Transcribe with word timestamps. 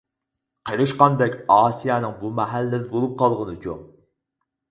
قېرىشقاندەك 0.69 1.35
ئاسىيەنىڭ 1.55 2.17
بۇ 2.23 2.33
مەھەللىدە 2.41 2.89
بولۇپ 2.95 3.13
قالغىنىچۇ؟! 3.23 3.77